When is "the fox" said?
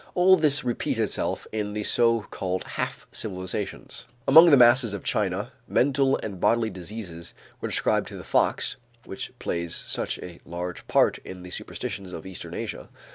8.17-8.77